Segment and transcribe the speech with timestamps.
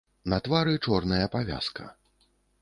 [0.31, 1.85] На твары чорная павязка.